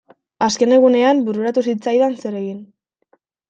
[0.45, 2.61] Azken egunean bururatu zitzaidan zer egin.